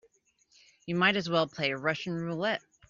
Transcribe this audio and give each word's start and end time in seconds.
You 0.87 0.95
might 0.95 1.15
as 1.15 1.29
well 1.29 1.45
play 1.45 1.71
Russian 1.73 2.13
roulette. 2.15 2.63